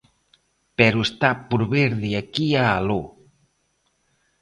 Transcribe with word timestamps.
Pero 0.77 0.97
está 1.07 1.29
por 1.49 1.61
ver 1.73 1.91
de 2.03 2.11
aquí 2.21 2.47
a 2.61 2.65
aló. 2.79 3.03